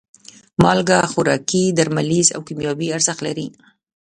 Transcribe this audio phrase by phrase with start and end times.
[0.61, 3.47] مالګه خوراکي، درملیز او کیمیاوي ارزښت لري.